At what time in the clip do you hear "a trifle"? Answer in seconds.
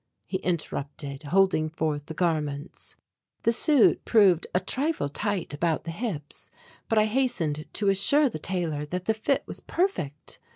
4.51-5.09